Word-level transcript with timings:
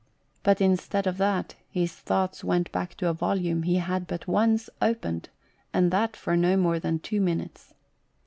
But 0.41 0.61
instead 0.61 1.05
of 1.05 1.19
that, 1.19 1.53
his 1.69 1.93
thoughts 1.93 2.43
went 2.43 2.71
back 2.71 2.95
to 2.95 3.07
a 3.09 3.13
volume 3.13 3.61
he 3.61 3.75
had 3.75 4.07
but 4.07 4.27
once 4.27 4.67
90 4.81 4.81
LUBRIETTA. 4.81 4.97
opened, 4.97 5.29
and 5.75 5.91
that 5.91 6.15
for 6.17 6.35
no 6.35 6.57
more 6.57 6.79
than 6.79 6.97
two 6.97 7.21
minutes. 7.21 7.75